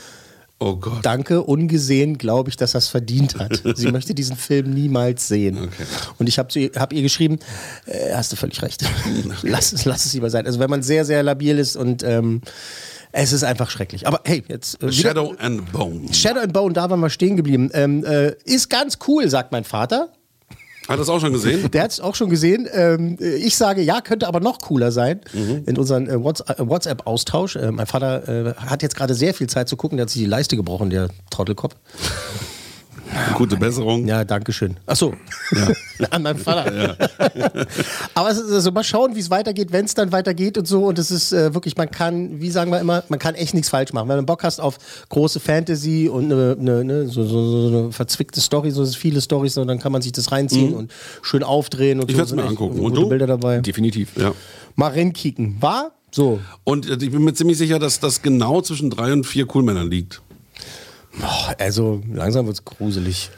[0.57, 0.99] Oh Gott.
[1.05, 3.61] Danke, ungesehen glaube ich, dass er es verdient hat.
[3.75, 5.69] Sie möchte diesen Film niemals sehen.
[6.17, 7.39] Und ich habe hab ihr geschrieben,
[7.85, 8.85] äh, hast du völlig recht.
[9.43, 10.45] lass, es, lass es lieber sein.
[10.45, 12.41] Also wenn man sehr, sehr labil ist und ähm,
[13.11, 14.07] es ist einfach schrecklich.
[14.07, 16.13] Aber hey, jetzt äh, wieder- Shadow and Bone.
[16.13, 17.69] Shadow and Bone, da waren wir stehen geblieben.
[17.73, 20.13] Ähm, äh, ist ganz cool, sagt mein Vater.
[20.87, 21.69] Hat das auch schon gesehen?
[21.73, 22.67] Der hat es auch schon gesehen.
[22.71, 25.63] Ähm, äh, ich sage, ja, könnte aber noch cooler sein Mhm.
[25.65, 27.55] in unserem äh, äh, WhatsApp-Austausch.
[27.55, 29.97] Äh, mein Vater äh, hat jetzt gerade sehr viel Zeit zu gucken.
[29.97, 31.75] Der hat sich die Leiste gebrochen, der Trottelkopf.
[33.36, 34.08] Gute Besserung.
[34.08, 34.78] Ja, danke schön.
[34.86, 35.13] Ach so,
[36.12, 36.95] an meinem Vater.
[38.13, 40.86] Aber es ist also mal schauen, wie es weitergeht, wenn es dann weitergeht und so.
[40.86, 43.69] Und es ist äh, wirklich, man kann, wie sagen wir immer, man kann echt nichts
[43.69, 44.08] falsch machen.
[44.10, 44.78] Wenn man Bock hast auf
[45.10, 49.54] große Fantasy und eine, eine, ne, so, so, so eine verzwickte Story, so viele Storys,
[49.56, 50.75] so, dann kann man sich das reinziehen Mhm.
[50.78, 52.19] und schön aufdrehen und Ich so.
[52.19, 52.80] werd's Sind mir echt angucken.
[52.80, 53.08] Und du?
[53.10, 53.60] Bilder dabei.
[53.60, 54.12] Definitiv.
[54.17, 54.34] Ja.
[54.75, 55.58] Mal reinkicken.
[55.62, 55.91] War?
[56.12, 56.39] So.
[56.63, 59.89] Und äh, ich bin mir ziemlich sicher, dass das genau zwischen drei und vier Coolmännern
[59.89, 60.21] liegt.
[61.58, 63.30] Also langsam wird's gruselig.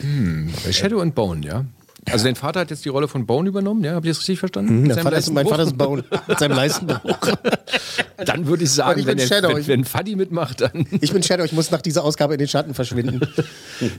[0.00, 1.64] Hm, Shadow and Bone, ja.
[2.10, 3.94] Also dein Vater hat jetzt die Rolle von Bone übernommen, ja?
[3.94, 4.82] Habt ihr das richtig verstanden?
[4.82, 5.46] Mhm, Vater ist, mein?
[5.46, 7.18] Vater ist Bone mit seinem Leistenbruch.
[8.24, 9.54] Dann würde ich sagen, ich wenn, der, Shadow.
[9.54, 10.86] wenn, wenn Fuddy mitmacht, dann.
[11.00, 13.20] Ich bin Shadow, ich muss nach dieser Ausgabe in den Schatten verschwinden.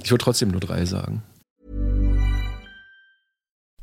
[0.03, 1.21] Ich würde trotzdem nur drei sagen.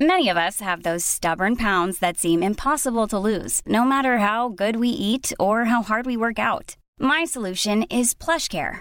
[0.00, 4.48] Many of us have those stubborn pounds that seem impossible to lose, no matter how
[4.48, 6.74] good we eat or how hard we work out.
[6.98, 8.80] My solution is PlushCare.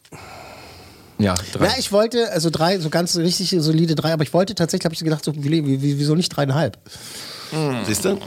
[1.21, 1.65] Ja, drei.
[1.65, 4.93] Ja, ich wollte, also drei, so ganz richtig solide drei, aber ich wollte tatsächlich, habe
[4.95, 6.77] ich gedacht, so, wie, wie, wieso nicht dreieinhalb?
[7.53, 7.85] auch.
[7.85, 8.17] Siehst du?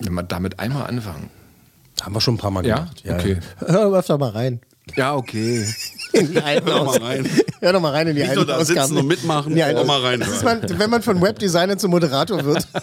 [0.00, 1.30] Wenn wir damit einmal anfangen.
[2.02, 2.88] Haben wir schon ein paar Mal Ja?
[3.02, 3.02] gemacht.
[3.08, 3.38] Okay.
[3.58, 4.60] Hör öfter mal rein.
[4.96, 5.66] Ja, okay.
[6.12, 7.28] In die alten Hör doch mal Aus- rein.
[7.60, 8.98] Hör doch mal rein in die Nicht alten da sitzen Ausgaben.
[8.98, 10.20] und mitmachen, In die alten auch mal reinhören.
[10.20, 12.68] Das ist man, wenn man von Webdesigner zum Moderator wird.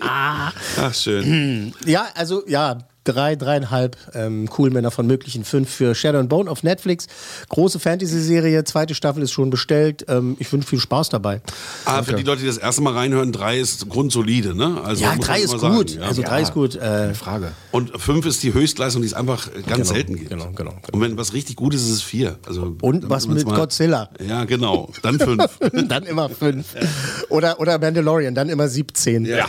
[0.00, 1.72] Ach, schön.
[1.84, 6.62] ja, also ja, drei, dreieinhalb ähm, Coolmänner von möglichen fünf für Shadow and Bone auf
[6.62, 7.06] Netflix.
[7.48, 10.04] Große Fantasy-Serie, zweite Staffel ist schon bestellt.
[10.08, 11.40] Ähm, ich wünsche viel Spaß dabei.
[11.84, 14.80] Ah, für die Leute, die das erste Mal reinhören, drei ist grundsolide, ne?
[14.84, 15.94] Also, ja, muss drei man ist sagen, gut.
[15.94, 16.02] ja.
[16.02, 16.76] Also drei ist gut.
[16.76, 17.52] Äh, Frage.
[17.72, 20.30] Und fünf ist die Höchstleistung, die es einfach ganz Genau, selten gibt.
[20.30, 22.38] genau, genau, Und wenn was richtig gut ist, ist es vier.
[22.46, 24.10] Also, und was mit Godzilla.
[24.26, 24.90] Ja, genau.
[25.02, 25.58] Dann fünf.
[25.88, 26.66] dann immer fünf.
[27.28, 29.24] Oder, oder Mandalorian, dann immer 17.
[29.24, 29.46] ja.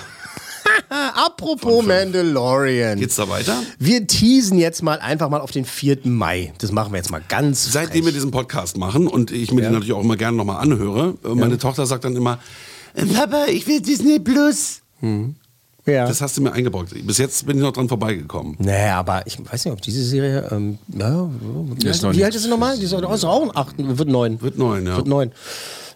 [1.15, 2.99] Apropos Mandalorian.
[2.99, 3.61] Geht's da weiter?
[3.77, 5.99] Wir teasen jetzt mal einfach mal auf den 4.
[6.05, 6.53] Mai.
[6.59, 9.73] Das machen wir jetzt mal ganz Seitdem wir diesen Podcast machen und ich mir den
[9.73, 12.39] natürlich auch immer gerne nochmal anhöre, äh, meine Tochter sagt dann immer,
[12.93, 14.81] "Äh, Papa, ich will Disney Plus.
[15.85, 16.05] Ja.
[16.05, 16.93] Das hast du mir eingebrockt.
[17.05, 18.55] Bis jetzt bin ich noch dran vorbeigekommen.
[18.59, 21.29] Naja, aber ich weiß nicht, ob diese Serie, ähm, ja,
[22.11, 22.77] wie alt ist sie nochmal?
[22.77, 24.41] Die ist auch ein 8, wird 9.
[24.41, 24.97] Wird neun, ja.
[24.97, 25.31] Wird 9.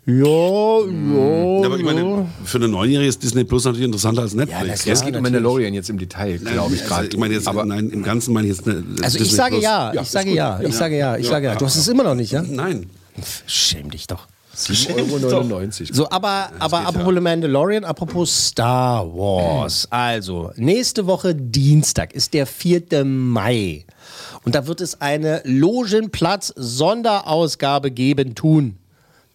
[0.05, 1.59] Ja, ja.
[1.61, 4.85] Ja, aber ich meine, für eine Neunjährige ist Disney Plus natürlich interessanter als Netflix.
[4.85, 7.07] Es geht um Mandalorian jetzt im Detail, glaube ich Also, gerade.
[7.07, 9.63] ich meine jetzt, aber nein, im Ganzen meine ich jetzt eine, Also ich sage Plus.
[9.63, 11.55] ja, ich sage ja, ich sage ja, ich sage ja.
[11.55, 12.41] Du hast es immer noch nicht, ja?
[12.41, 12.89] Nein.
[13.45, 14.27] Schäm dich doch.
[14.57, 15.69] 7,99 Euro.
[15.93, 19.87] So, aber, aber apropos Mandalorian, apropos Star Wars.
[19.89, 23.05] Also, nächste Woche Dienstag ist der 4.
[23.05, 23.85] Mai.
[24.43, 28.75] Und da wird es eine Logenplatz-Sonderausgabe geben, tun.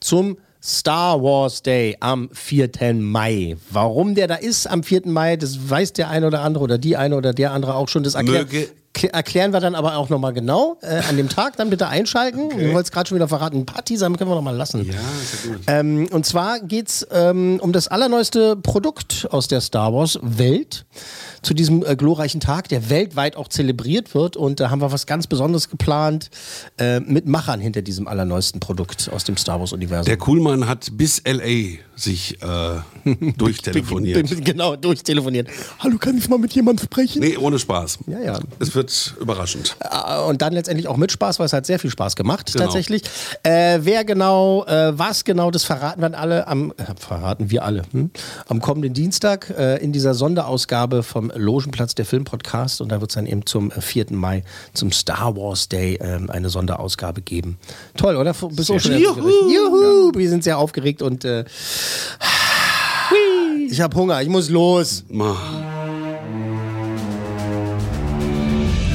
[0.00, 2.94] Zum Star Wars Day am 4.
[2.94, 3.57] Mai.
[3.71, 5.03] Warum der da ist am 4.
[5.07, 8.03] Mai, das weiß der eine oder andere oder die eine oder der andere auch schon.
[8.03, 8.68] Das erklär, Möge-
[9.04, 11.56] erklären wir dann aber auch nochmal genau äh, an dem Tag.
[11.56, 12.50] Dann bitte einschalten.
[12.50, 13.58] Du wolltest gerade schon wieder verraten.
[13.58, 14.84] Ein paar Teaser können wir nochmal lassen.
[14.84, 15.61] Ja, ist ja gut.
[15.66, 20.87] Ähm, und zwar geht es ähm, um das allerneueste Produkt aus der Star Wars-Welt
[21.42, 24.37] zu diesem äh, glorreichen Tag, der weltweit auch zelebriert wird.
[24.37, 26.30] Und da haben wir was ganz Besonderes geplant
[26.78, 30.06] äh, mit Machern hinter diesem allerneuesten Produkt aus dem Star Wars-Universum.
[30.06, 31.78] Der Kuhlmann hat bis L.A.
[31.96, 32.80] sich äh,
[33.37, 34.44] durchtelefoniert.
[34.44, 35.48] Genau, durchtelefoniert.
[35.78, 37.20] Hallo, kann ich mal mit jemandem sprechen?
[37.20, 37.98] Nee, ohne Spaß.
[38.06, 38.40] Ja, ja.
[38.58, 38.88] Es wird
[39.20, 39.77] überraschend.
[39.81, 42.64] Äh, Und dann letztendlich auch mit Spaß, weil es hat sehr viel Spaß gemacht, Genau.
[42.64, 43.03] tatsächlich.
[43.42, 47.83] Äh, wer genau, äh, was genau, das verraten wir alle am, äh, verraten wir alle,
[47.92, 48.11] hm?
[48.48, 52.81] am kommenden Dienstag äh, in dieser Sonderausgabe vom Logenplatz der Filmpodcast.
[52.81, 54.07] Und da wird es dann eben zum äh, 4.
[54.11, 57.59] Mai, zum Star Wars Day, ähm, eine Sonderausgabe geben.
[57.96, 58.33] Toll, oder?
[58.33, 59.35] Bist du schon aufgeregt?
[59.51, 60.12] Juhu!
[60.14, 61.44] Wir sind sehr aufgeregt und äh,
[63.70, 65.05] ich habe Hunger, ich muss los.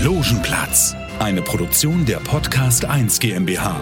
[0.04, 3.80] Logenplatz, eine Produktion der Podcast 1 GmbH.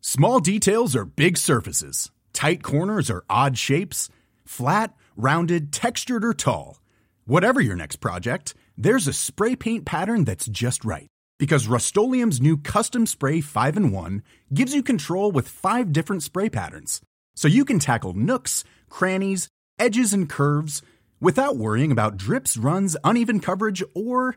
[0.00, 2.12] Small details are big surfaces.
[2.32, 4.08] Tight corners are odd shapes.
[4.44, 6.80] Flat, rounded, textured, or tall.
[7.24, 11.08] Whatever your next project, there's a spray paint pattern that's just right.
[11.40, 14.22] Because Rust new Custom Spray 5 in 1
[14.54, 17.00] gives you control with five different spray patterns.
[17.34, 20.82] So you can tackle nooks, crannies, edges, and curves
[21.20, 24.36] without worrying about drips, runs, uneven coverage, or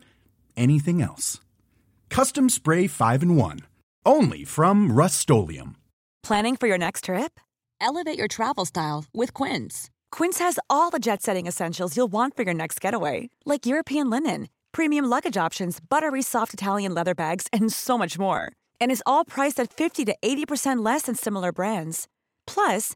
[0.56, 1.39] anything else.
[2.10, 3.60] Custom Spray 5 in 1.
[4.06, 5.30] Only from Rust
[6.23, 7.39] Planning for your next trip?
[7.82, 9.89] Elevate your travel style with Quince.
[10.12, 14.10] Quince has all the jet setting essentials you'll want for your next getaway, like European
[14.10, 18.52] linen, premium luggage options, buttery soft Italian leather bags, and so much more.
[18.82, 22.08] And is all priced at 50 to 80% less than similar brands.
[22.45, 22.95] Plus,